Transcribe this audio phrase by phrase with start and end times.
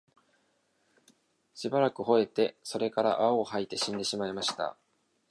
[1.53, 4.75] しばらく吠って、それから泡を吐いて死んでしまいました